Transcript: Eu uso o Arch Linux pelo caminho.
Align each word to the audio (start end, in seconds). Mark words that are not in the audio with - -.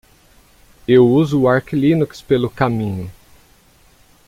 Eu 0.87 1.07
uso 1.07 1.39
o 1.41 1.47
Arch 1.47 1.73
Linux 1.73 2.23
pelo 2.23 2.49
caminho. 2.49 3.11